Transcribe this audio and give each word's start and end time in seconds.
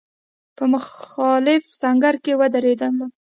په 0.57 0.63
مخالف 0.73 1.63
سنګر 1.81 2.15
کې 2.23 2.33
ودرېدلم. 2.39 2.95